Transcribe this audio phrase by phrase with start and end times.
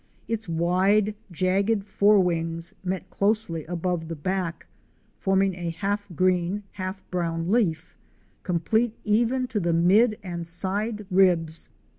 [0.27, 4.65] Its wide, jagged fore wings met closely above the back,
[5.19, 7.95] forming a half green, half brown leaf,
[8.41, 11.69] complete even to the mid and side ribs.